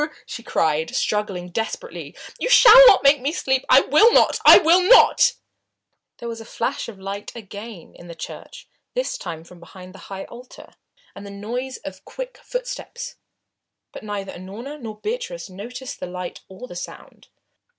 she 0.25 0.41
cried, 0.41 0.95
struggling 0.95 1.49
desperately. 1.49 2.15
"You 2.39 2.49
shall 2.49 2.83
not 2.87 3.03
make 3.03 3.21
me 3.21 3.31
sleep. 3.31 3.63
I 3.69 3.81
will 3.81 4.11
not 4.13 4.39
I 4.43 4.57
will 4.57 4.81
not!" 4.81 5.33
There 6.17 6.27
was 6.27 6.41
a 6.41 6.43
flash 6.43 6.89
of 6.89 6.99
light 6.99 7.31
again 7.35 7.93
in 7.95 8.07
the 8.07 8.15
church, 8.15 8.67
this 8.95 9.15
time 9.15 9.43
from 9.43 9.59
behind 9.59 9.93
the 9.93 9.99
high 10.09 10.23
altar, 10.25 10.73
and 11.13 11.23
the 11.23 11.29
noise 11.29 11.77
of 11.85 12.03
quick 12.03 12.39
footsteps. 12.43 13.17
But 13.91 14.01
neither 14.01 14.31
Unorna 14.31 14.81
nor 14.81 14.97
Beatrice 14.99 15.51
noticed 15.51 15.99
the 15.99 16.07
light 16.07 16.39
or 16.49 16.67
the 16.67 16.75
sound. 16.75 17.27